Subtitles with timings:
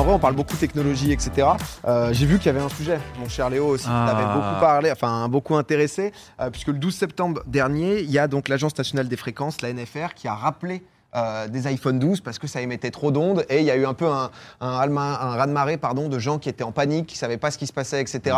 [0.00, 1.48] en vrai, on parle beaucoup technologie, etc.
[1.86, 4.06] Euh, J'ai vu qu'il y avait un sujet, mon cher Léo aussi, qui Ah.
[4.10, 8.26] t'avait beaucoup parlé, enfin beaucoup intéressé, euh, puisque le 12 septembre dernier, il y a
[8.26, 10.82] donc l'Agence nationale des fréquences, la NFR, qui a rappelé
[11.14, 13.84] euh, des iPhone 12 parce que ça émettait trop d'ondes et il y a eu
[13.84, 17.50] un peu un, un, raz-de-marée pardon, de gens qui étaient en panique, qui savaient pas
[17.50, 18.36] ce qui se passait, etc.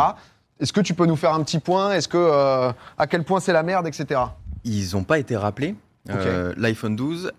[0.58, 1.92] Est-ce que tu peux nous faire un petit point?
[1.92, 4.20] Est-ce que euh, à quel point c'est la merde, etc.
[4.64, 5.76] Ils n'ont pas été rappelés.
[6.10, 7.30] Euh, L'iPhone 12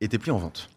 [0.00, 0.68] était plus en vente.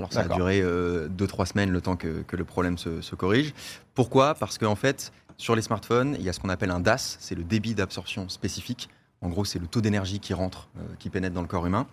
[0.00, 3.52] Alors ça a duré 2-3 semaines le temps que, que le problème se, se corrige.
[3.94, 4.34] Pourquoi?
[4.34, 7.34] Parce qu'en fait, sur les smartphones, il y a ce qu'on appelle un DAS, c'est
[7.34, 8.88] le débit d'absorption spécifique.
[9.20, 11.86] En gros, c'est le taux d'énergie qui rentre, euh, qui pénètre dans le corps humain.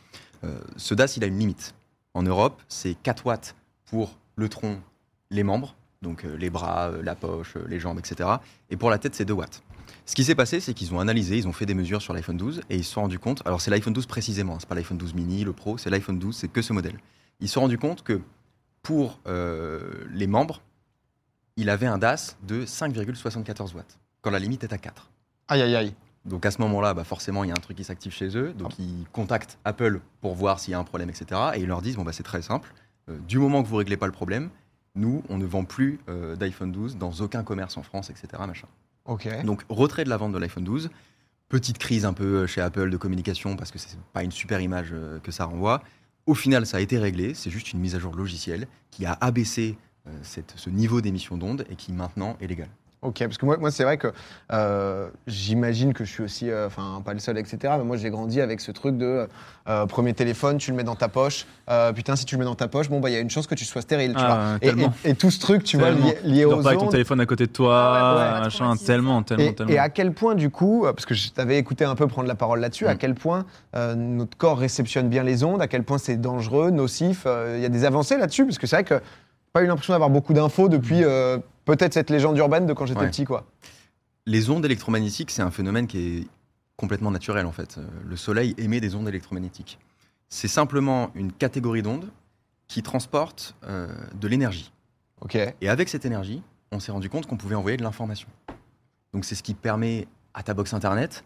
[0.45, 1.75] Euh, ce DAS, il a une limite.
[2.13, 4.79] En Europe, c'est 4 watts pour le tronc,
[5.29, 8.29] les membres, donc euh, les bras, euh, la poche, euh, les jambes, etc.
[8.69, 9.63] Et pour la tête, c'est 2 watts.
[10.05, 12.37] Ce qui s'est passé, c'est qu'ils ont analysé, ils ont fait des mesures sur l'iPhone
[12.37, 13.41] 12 et ils se sont rendus compte.
[13.45, 16.17] Alors c'est l'iPhone 12 précisément, hein, c'est pas l'iPhone 12 mini, le Pro, c'est l'iPhone
[16.17, 16.97] 12, c'est que ce modèle.
[17.39, 18.21] Ils se sont rendus compte que
[18.81, 20.61] pour euh, les membres,
[21.55, 25.09] il avait un DAS de 5,74 watts, quand la limite est à 4.
[25.49, 25.93] Aïe aïe aïe.
[26.25, 28.53] Donc à ce moment-là, bah forcément, il y a un truc qui s'active chez eux.
[28.53, 31.39] Donc ils contactent Apple pour voir s'il y a un problème, etc.
[31.55, 32.73] Et ils leur disent, bon, bah, c'est très simple.
[33.09, 34.49] Euh, du moment que vous réglez pas le problème,
[34.95, 38.27] nous, on ne vend plus euh, d'iPhone 12 dans aucun commerce en France, etc.
[38.45, 38.67] Machin.
[39.05, 39.27] Ok.
[39.45, 40.89] Donc retrait de la vente de l'iPhone 12.
[41.47, 44.93] Petite crise un peu chez Apple de communication parce que c'est pas une super image
[45.23, 45.81] que ça renvoie.
[46.27, 47.33] Au final, ça a été réglé.
[47.33, 51.65] C'est juste une mise à jour logicielle qui a abaissé euh, ce niveau d'émission d'ondes
[51.69, 52.69] et qui maintenant est légal.
[53.07, 54.07] Ok, parce que moi, moi c'est vrai que
[54.51, 57.57] euh, j'imagine que je suis aussi, euh, enfin pas le seul, etc.
[57.77, 59.27] Mais moi j'ai grandi avec ce truc de
[59.69, 61.45] euh, premier téléphone, tu le mets dans ta poche.
[61.69, 63.29] Euh, putain, si tu le mets dans ta poche, bon bah il y a une
[63.29, 64.57] chance que tu sois stérile, tu Ah, vois.
[64.61, 64.93] Et, tellement.
[65.05, 67.21] et- et tout ce truc, tu vois, lié, lié Tu aux pas avec ton téléphone
[67.21, 69.71] à côté de toi, Ah ouais, ouais, machin, tellement, tellement, Et, tellement.
[69.71, 72.35] et à quel point, du coup, parce que je t'avais écouté un peu prendre la
[72.35, 72.97] parole là-dessus, à Mm.
[72.97, 77.23] quel point euh, notre corps réceptionne bien les ondes, à quel point c'est dangereux, nocif.
[77.25, 79.01] euh, Il y a des avancées là-dessus, parce que c'est vrai que
[79.53, 82.99] pas eu l'impression d'avoir beaucoup d'infos depuis euh, peut-être cette légende urbaine de quand j'étais
[83.01, 83.09] Ouais.
[83.09, 83.45] petit, quoi.
[84.25, 86.27] Les ondes électromagnétiques, c'est un phénomène qui est
[86.75, 87.77] complètement naturel en fait.
[87.77, 89.79] Euh, Le Soleil émet des ondes électromagnétiques.
[90.29, 92.09] C'est simplement une catégorie d'ondes
[92.67, 93.87] qui transporte euh,
[94.19, 94.71] de l'énergie.
[95.61, 98.27] Et avec cette énergie, on s'est rendu compte qu'on pouvait envoyer de l'information.
[99.13, 101.23] Donc c'est ce qui permet à ta box internet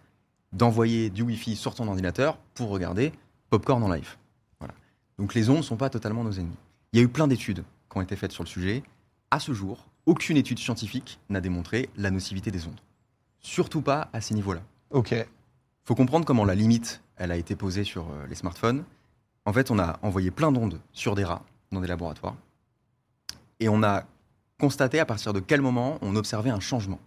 [0.53, 3.11] d'envoyer du Wi-Fi sur ton ordinateur pour regarder
[3.49, 4.15] Popcorn en live.
[4.59, 4.73] Voilà.
[5.17, 6.55] Donc les ondes ne sont pas totalement nos ennemis.
[6.93, 8.83] Il y a eu plein d'études qui ont été faites sur le sujet.
[9.29, 12.79] À ce jour, aucune étude scientifique n'a démontré la nocivité des ondes.
[13.39, 14.61] Surtout pas à ces niveaux-là.
[14.91, 15.15] Ok.
[15.83, 18.83] faut comprendre comment la limite, elle a été posée sur euh, les smartphones.
[19.45, 22.35] En fait, on a envoyé plein d'ondes sur des rats dans des laboratoires.
[23.59, 24.05] Et on a
[24.59, 26.99] constaté à partir de quel moment on observait un changement.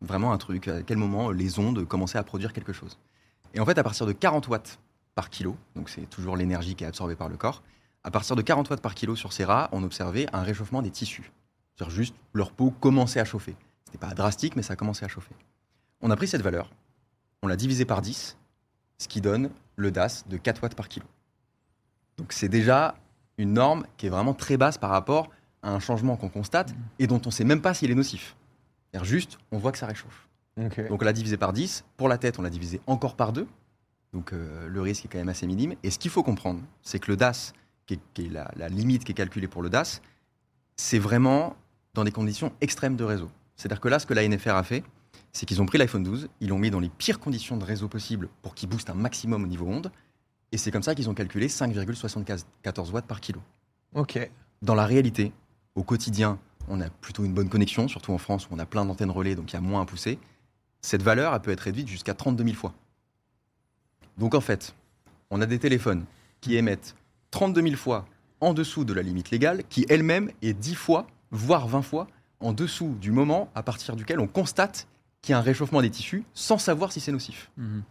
[0.00, 2.98] Vraiment un truc, à quel moment les ondes commençaient à produire quelque chose.
[3.54, 4.78] Et en fait, à partir de 40 watts
[5.14, 7.62] par kilo, donc c'est toujours l'énergie qui est absorbée par le corps,
[8.02, 10.90] à partir de 40 watts par kilo sur ces rats, on observait un réchauffement des
[10.90, 11.32] tissus.
[11.74, 13.56] C'est-à-dire juste leur peau commençait à chauffer.
[13.84, 15.34] C'était pas drastique, mais ça commençait à chauffer.
[16.00, 16.70] On a pris cette valeur,
[17.42, 18.36] on l'a divisé par 10,
[18.98, 21.06] ce qui donne le DAS de 4 watts par kilo.
[22.16, 22.94] Donc c'est déjà
[23.38, 25.30] une norme qui est vraiment très basse par rapport
[25.62, 28.36] à un changement qu'on constate et dont on ne sait même pas s'il est nocif.
[28.90, 30.28] C'est-à-dire juste, on voit que ça réchauffe.
[30.56, 31.84] Donc on l'a divisé par 10.
[31.96, 33.46] Pour la tête, on l'a divisé encore par 2.
[34.12, 35.74] Donc euh, le risque est quand même assez minime.
[35.82, 37.52] Et ce qu'il faut comprendre, c'est que le DAS,
[37.86, 40.00] qui est, qui est la, la limite qui est calculée pour le DAS,
[40.76, 41.56] c'est vraiment
[41.94, 43.30] dans des conditions extrêmes de réseau.
[43.56, 44.84] C'est-à-dire que là, ce que la NFR a fait,
[45.32, 47.88] c'est qu'ils ont pris l'iPhone 12, ils l'ont mis dans les pires conditions de réseau
[47.88, 49.90] possibles pour qu'il booste un maximum au niveau onde.
[50.52, 53.40] Et c'est comme ça qu'ils ont calculé 5,74 watts par kilo.
[53.94, 54.30] Ok.
[54.62, 55.32] Dans la réalité,
[55.74, 56.38] au quotidien,
[56.68, 59.34] on a plutôt une bonne connexion, surtout en France où on a plein d'antennes relais,
[59.34, 60.18] donc il y a moins à pousser.
[60.80, 62.74] Cette valeur, elle peut être réduite jusqu'à 32 000 fois.
[64.18, 64.74] Donc en fait,
[65.30, 66.04] on a des téléphones
[66.40, 66.94] qui émettent
[67.30, 68.06] 32 000 fois
[68.40, 72.06] en dessous de la limite légale, qui elle-même est 10 fois, voire 20 fois,
[72.40, 74.86] en dessous du moment à partir duquel on constate
[75.20, 77.50] qu'il y a un réchauffement des tissus sans savoir si c'est nocif.
[77.56, 77.82] Mhm.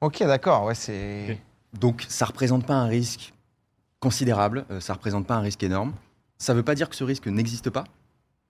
[0.00, 0.64] Ok, d'accord.
[0.64, 1.40] Ouais.
[1.72, 3.32] Donc ça ne représente pas un risque
[4.00, 5.92] considérable, euh, ça ne représente pas un risque énorme.
[6.38, 7.84] Ça ne veut pas dire que ce risque n'existe pas.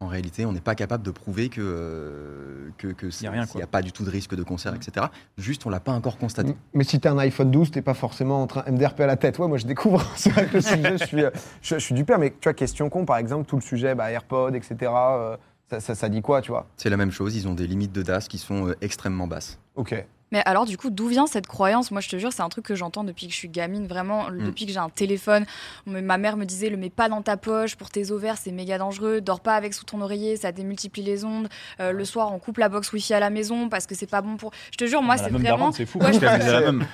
[0.01, 3.59] En réalité, on n'est pas capable de prouver que euh, que, a quoi.
[3.59, 5.07] n'y a pas du tout de risque de cancer, etc.
[5.39, 6.55] Juste, on l'a pas encore constaté.
[6.75, 9.39] Mais si t'as un iPhone 12, t'es pas forcément en train MDRP à la tête.
[9.39, 10.07] Ouais, moi je découvre.
[10.17, 11.31] C'est vrai que le sujet, je suis, euh,
[11.63, 12.19] je, je suis du père.
[12.19, 14.77] Mais tu vois, question con, par exemple, tout le sujet, bah, AirPod, etc.
[14.83, 15.37] euh,
[15.71, 16.67] ça, ça, ça dit quoi, tu vois?
[16.77, 17.35] C'est la même chose.
[17.35, 19.59] Ils ont des limites de DAS qui sont euh, extrêmement basses.
[19.77, 19.95] Ok.
[20.33, 21.93] Mais alors, du coup, d'où vient cette croyance?
[21.93, 24.29] Moi, je te jure, c'est un truc que j'entends depuis que je suis gamine, vraiment,
[24.29, 24.47] Mm.
[24.47, 25.47] depuis que j'ai un téléphone.
[25.87, 28.77] Ma mère me disait, le mets pas dans ta poche, pour tes ovaires, c'est méga
[28.77, 29.21] dangereux.
[29.21, 31.49] Dors pas avec sous ton oreiller, ça démultiplie les ondes.
[31.79, 34.21] Euh, le soir, on coupe la box Wi-Fi à la maison parce que c'est pas
[34.21, 34.51] bon pour.
[34.73, 35.73] Je te jure, moi, On a la c'est vraiment.
[35.73, 35.99] c'est fou.
[36.01, 36.87] Ouais, Je la même.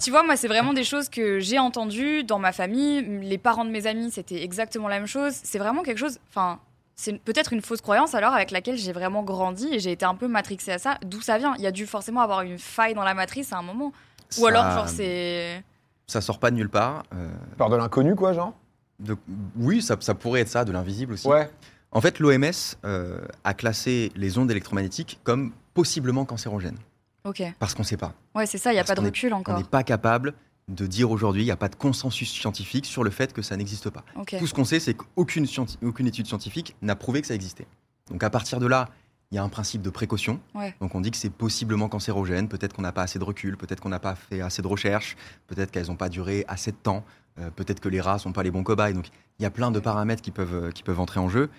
[0.00, 3.02] Tu vois, moi, c'est vraiment des choses que j'ai entendues dans ma famille.
[3.22, 5.32] Les parents de mes amis, c'était exactement la même chose.
[5.42, 6.18] C'est vraiment quelque chose.
[6.30, 6.58] Enfin,
[6.96, 10.14] c'est peut-être une fausse croyance alors avec laquelle j'ai vraiment grandi et j'ai été un
[10.14, 10.98] peu matrixée à ça.
[11.04, 11.54] D'où ça vient?
[11.58, 13.92] Il y a dû forcément avoir une faille dans la matrice à un moment.
[14.38, 15.62] Ou alors, genre, c'est.
[16.06, 17.04] Ça sort pas de nulle part.
[17.14, 18.52] euh, Peur de l'inconnu, quoi, genre?
[19.00, 19.16] De-
[19.56, 21.26] oui, ça, ça pourrait être ça, de l'invisible aussi.
[21.28, 21.50] Ouais.
[21.92, 22.44] En fait, l'OMS
[22.84, 26.78] euh, a classé les ondes électromagnétiques comme possiblement cancérogènes.
[27.24, 27.42] Ok.
[27.58, 28.12] Parce qu'on ne sait pas.
[28.34, 29.56] Ouais, c'est ça, il n'y a Parce pas de est- recul On encore.
[29.56, 30.34] n'est pas capable
[30.68, 33.56] de dire aujourd'hui, il n'y a pas de consensus scientifique sur le fait que ça
[33.56, 34.04] n'existe pas.
[34.38, 35.46] Tout ce qu'on sait, c'est qu'aucune
[35.82, 37.66] aucune étude scientifique n'a prouvé que ça existait.
[38.10, 38.88] Donc à partir de là,
[39.30, 40.40] il y a un principe de précaution.
[40.54, 40.74] Ouais.
[40.80, 43.80] Donc on dit que c'est possiblement cancérogène, peut-être qu'on n'a pas assez de recul, peut-être
[43.80, 45.16] qu'on n'a pas fait assez de recherches,
[45.48, 47.04] peut-être qu'elles n'ont pas duré assez de temps,
[47.38, 48.94] euh, peut-être que les rats sont pas les bons cobayes.
[48.94, 49.08] Donc
[49.38, 51.50] il y a plein de paramètres qui peuvent, euh, qui peuvent entrer en jeu.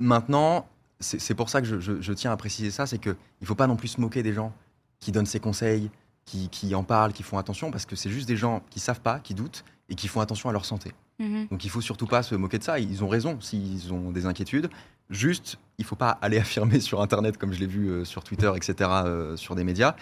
[0.00, 0.66] Maintenant,
[1.00, 3.46] c'est c'est pour ça que je, je- je tiens à préciser ça, c'est qu'il ne
[3.46, 4.52] faut pas non plus se moquer des gens
[5.00, 5.90] qui donnent ces conseils,
[6.24, 9.00] qui, qui en parlent, qui font attention, parce que c'est juste des gens qui savent
[9.00, 10.92] pas, qui doutent et qui font attention à leur santé.
[11.18, 11.48] Mhm.
[11.50, 12.78] Donc il faut surtout pas se moquer de ça.
[12.78, 14.70] Ils ont raison s'ils ont des inquiétudes.
[15.10, 18.50] Juste, il faut pas aller affirmer sur Internet, comme je l'ai vu euh, sur Twitter,
[18.56, 19.94] etc., euh, sur des médias,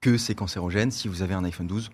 [0.00, 0.90] que c'est cancérogène.
[0.90, 1.90] Si vous avez un iPhone 12,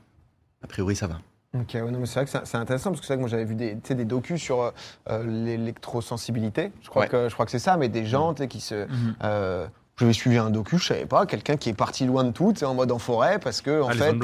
[0.62, 1.20] a priori ça va.
[1.54, 3.20] Ok, ouais, non, mais c'est vrai que c'est c'est intéressant parce que c'est vrai que
[3.20, 4.72] moi j'avais vu des, des docus sur
[5.08, 5.24] euh,
[5.78, 6.72] l'électrosensibilité.
[6.82, 7.08] Je crois Ouais.
[7.08, 8.86] que je crois que c'est ça, mais des gens qui se.
[8.86, 9.14] Mhm.
[9.94, 12.52] Euh, J'avais suivi un docu, je savais pas, quelqu'un qui est parti loin de tout,
[12.64, 14.14] en mode en forêt, parce que en Ah, fait.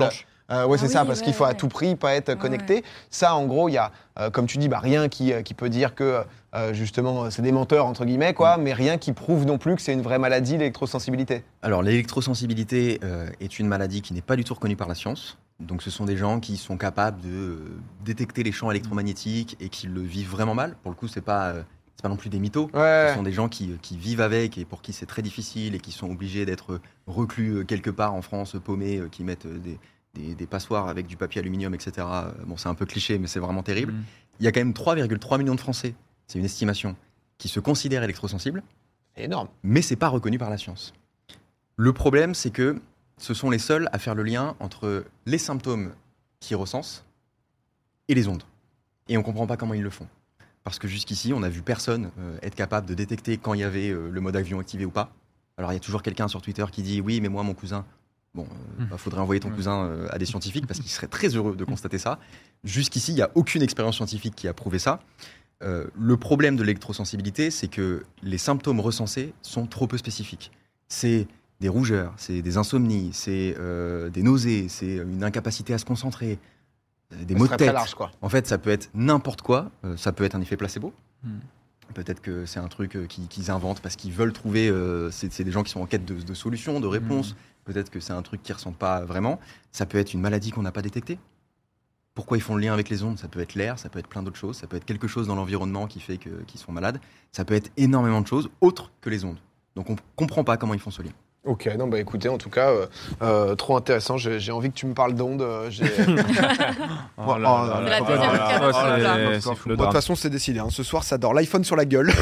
[0.53, 2.37] Euh, ouais, c'est Ah ça, parce ouais, qu'il faut à tout prix pas être Ouais,
[2.37, 2.83] connecté.
[3.09, 5.55] Ça, en gros, il y a, euh, comme tu dis, bah, rien qui, euh, qui
[5.55, 6.25] peut dire que
[6.57, 9.81] euh, justement c'est des menteurs entre guillemets, quoi, mais rien qui prouve non plus que
[9.83, 11.45] c'est une vraie maladie, l'électrosensibilité.
[11.63, 15.39] Alors l'électrosensibilité euh, est une maladie qui n'est pas du tout reconnue par la science.
[15.61, 17.59] Donc ce sont des gens qui sont capables de
[18.05, 20.75] détecter les champs électromagnétiques et qui le vivent vraiment mal.
[20.83, 21.63] Pour le coup, c'est pas euh,
[22.00, 22.70] c'est pas non plus des mythos.
[22.73, 23.08] Ouais.
[23.11, 25.79] Ce sont des gens qui, qui vivent avec et pour qui c'est très difficile et
[25.81, 29.58] qui sont obligés d'être reclus euh, quelque part en France, paumés, euh, qui mettent euh,
[29.58, 29.79] des,
[30.14, 32.06] des, des passoires avec du papier aluminium, etc.
[32.11, 33.93] Euh, Bon, c'est un peu cliché, mais c'est vraiment terrible.
[33.93, 34.05] Mhm.
[34.41, 35.94] Il y a quand même 3,3 millions de Français,
[36.26, 36.97] c'est une estimation,
[37.37, 38.62] qui se considèrent électrosensibles,
[39.14, 39.49] C'est énorme.
[39.62, 40.94] mais c'est pas reconnu par la science.
[41.76, 42.81] Le problème, c'est que
[43.19, 45.93] ce sont les seuls à faire le lien entre les symptômes
[46.41, 47.05] qu'ils recensent
[48.08, 48.44] et les ondes.
[49.08, 50.08] Et on comprend pas comment ils le font.
[50.65, 53.65] Parce que jusqu'ici, on n'a vu personne euh, être capable de détecter quand il y
[53.65, 55.12] avait euh, le mode avion activé ou pas.
[55.57, 57.85] Alors il y a toujours quelqu'un sur Twitter qui dit oui, mais moi mon cousin.
[58.35, 58.47] Bon,
[58.79, 58.97] il Hmm.
[58.97, 61.99] faudrait envoyer ton cousin euh, à des scientifiques parce qu'il serait très heureux de constater
[61.99, 62.19] ça.
[62.62, 65.01] Jusqu'ici, il n'y a aucune expérience scientifique qui a prouvé ça.
[65.62, 70.53] Euh, le problème de l'électrosensibilité, c'est que les symptômes recensés sont trop peu spécifiques.
[70.89, 71.27] C'est
[71.61, 76.33] des rougeurs, c'est des insomnies, c'est euh, des nausées, c'est une incapacité à se concentrer,
[76.33, 76.37] euh,
[77.11, 77.67] des C'est maux de très, tête.
[77.69, 78.11] très large, quoi.
[78.23, 79.71] En fait, ça peut être n'importe quoi.
[79.85, 80.93] Euh, ça peut être un effet placebo.
[81.25, 81.39] Hmm.
[81.95, 84.69] Peut-être que c'est un truc euh, qu'ils qu'ils inventent parce qu'ils veulent trouver.
[84.69, 87.35] euh, c'est des gens qui sont en quête de, de solutions, de réponses.
[87.65, 89.39] Peut-être que c'est un truc qu'ils ressentent pas vraiment.
[89.73, 91.19] Ça peut être une maladie qu'on n'a pas détectée.
[92.15, 93.19] Pourquoi ils font le lien avec les ondes?
[93.19, 94.57] Ça peut être l'air, ça peut être plein d'autres choses.
[94.57, 97.01] Ça peut être quelque chose dans l'environnement qui fait que- qu'ils sont malades.
[97.33, 99.39] Ça peut être énormément de choses autres que les ondes.
[99.77, 101.12] Donc on comprend pas comment ils font ce lien.
[101.43, 102.87] Ok, non, bah écoutez, en tout cas, euh,
[103.23, 104.19] euh, trop intéressant.
[104.19, 105.41] J'ai j'ai envie que tu me parles d'ondes.
[105.41, 105.71] euh,
[107.17, 107.23] Oh
[108.73, 108.77] Oh
[109.71, 110.59] de toute façon, c'est décidé.
[110.59, 110.69] hein.
[110.71, 112.13] Ce soir, ça dort l'iPhone sur la gueule.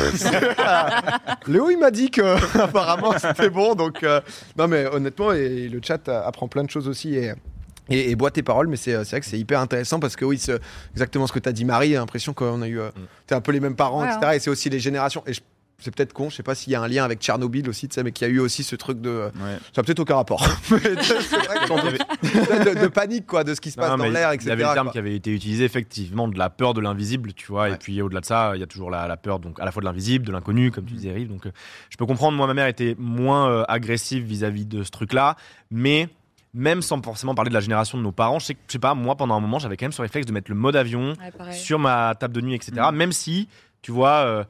[1.49, 3.75] Léo, il m'a dit que apparemment c'était bon.
[3.75, 4.20] Donc, euh,
[4.56, 7.17] non, mais honnêtement, et le chat euh, apprend plein de choses aussi.
[7.17, 7.32] Et,
[7.91, 10.14] et, et boit tes paroles, mais c'est euh, c'est vrai que c'est hyper intéressant parce
[10.14, 10.61] que oui, c'est
[10.92, 11.88] exactement ce que tu as dit, Marie.
[11.88, 12.90] J'ai l'impression qu'on a eu euh,
[13.26, 14.33] t'es un peu les mêmes parents, Ouais, etc.
[14.37, 15.23] Et c'est aussi les générations.
[15.26, 15.40] Et je-
[15.80, 17.94] c'est peut-être con, je sais pas s'il y a un lien avec Tchernobyl aussi, tu
[17.94, 19.30] sais, mais qu'il y a eu aussi ce truc de.
[19.37, 19.58] Ouais.
[19.73, 20.44] Ça n'a peut-être aucun rapport.
[20.73, 24.04] Mais c'est vrai que- de, de panique, quoi, de ce qui se passe Non, dans
[24.11, 24.49] l'air, Il etc.
[24.49, 24.92] y avait le terme quoi.
[24.92, 27.62] qui avait été utilisé effectivement de la peur de l'invisible, tu vois.
[27.68, 27.73] Ouais.
[27.73, 29.70] Et puis au-delà de ça, il y a toujours la, la peur donc à la
[29.70, 31.28] fois de l'invisible, de l'inconnu, comme tu disais, Rive.
[31.28, 31.52] Donc euh,
[31.90, 32.37] je peux comprendre.
[32.37, 35.37] Moi, ma mère était moins euh, agressive vis-à-vis de ce truc-là,
[35.70, 36.08] mais
[36.54, 38.78] même sans forcément parler de la génération de nos parents, je sais, que- je sais
[38.80, 38.94] pas.
[38.94, 41.52] Moi, pendant un moment, j'avais quand même ce réflexe de mettre le mode avion Ouais,
[41.52, 42.73] sur ma table de nuit, etc.
[42.90, 42.97] Mm.
[42.97, 43.49] Même si,
[43.82, 44.44] tu vois, euh,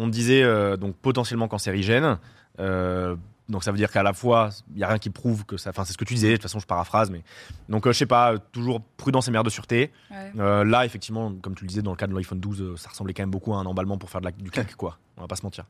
[0.00, 2.18] on disait euh, donc potentiellement cancérigène.
[2.58, 3.16] euh,
[3.48, 5.70] donc ça veut dire qu'à la fois, il y a rien qui prouve que ça.
[5.70, 6.28] Enfin, c'est ce que tu disais.
[6.28, 7.22] De toute façon, je paraphrase, mais
[7.68, 8.34] donc euh, je sais pas.
[8.34, 9.90] euh, toujours prudence et mère de sûreté.
[10.08, 10.30] Ouais.
[10.38, 12.90] Euh, là, effectivement, comme tu le disais dans le cas de l'iPhone 12, euh, ça
[12.90, 14.98] ressemblait quand même beaucoup à un emballement pour faire de la- du clic, quoi.
[15.16, 15.64] On va pas se mentir.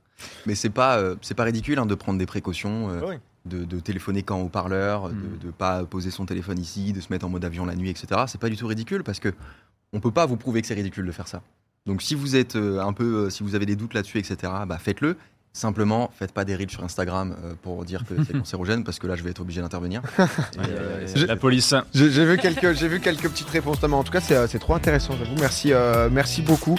[0.44, 3.20] Mais c'est pas, euh, c'est pas ridicule hein, de prendre des précautions, euh, Ouais.
[3.46, 5.38] de, de téléphoner quand au parleur, Mm.
[5.40, 7.88] de ne pas poser son téléphone ici, de se mettre en mode avion la nuit,
[7.88, 8.08] etc.
[8.26, 9.32] C'est pas du tout ridicule parce que
[9.94, 11.40] on peut pas vous prouver que c'est ridicule de faire ça.
[11.86, 14.36] Donc si vous êtes euh, un peu, euh, si vous avez des doutes là-dessus, etc.
[14.66, 15.16] Bah faites-le.
[15.52, 19.08] Simplement, faites pas des reels sur Instagram euh, pour dire que c'est cancérogène, parce que
[19.08, 20.02] là, je vais être obligé d'intervenir.
[20.58, 21.74] Euh, La police.
[21.92, 24.74] J'ai vu quelques, j'ai vu quelques petites réponses, mais en tout cas c'est, c'est trop
[24.74, 25.14] intéressant.
[25.18, 26.76] J'avoue, merci, euh, merci beaucoup.